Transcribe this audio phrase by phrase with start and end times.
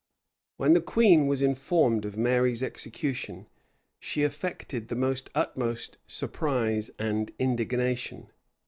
[0.57, 3.45] When the queen was informed of Mary's execution,
[3.99, 8.31] she affected the utmost surprise and indignation.